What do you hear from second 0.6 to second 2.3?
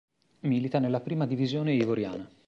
nella Prima Divisione ivoriana.